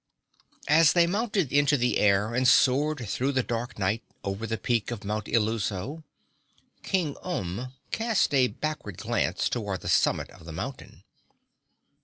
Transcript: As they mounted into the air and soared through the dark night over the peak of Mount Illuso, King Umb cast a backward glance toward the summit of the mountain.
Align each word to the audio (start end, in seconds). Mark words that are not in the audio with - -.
As 0.67 0.93
they 0.93 1.05
mounted 1.05 1.53
into 1.53 1.77
the 1.77 1.99
air 1.99 2.33
and 2.33 2.47
soared 2.47 3.07
through 3.07 3.33
the 3.33 3.43
dark 3.43 3.77
night 3.77 4.01
over 4.23 4.47
the 4.47 4.57
peak 4.57 4.89
of 4.89 5.03
Mount 5.03 5.25
Illuso, 5.25 6.01
King 6.81 7.13
Umb 7.23 7.71
cast 7.91 8.33
a 8.33 8.47
backward 8.47 8.97
glance 8.97 9.47
toward 9.47 9.81
the 9.81 9.87
summit 9.89 10.31
of 10.31 10.43
the 10.47 10.51
mountain. 10.53 11.03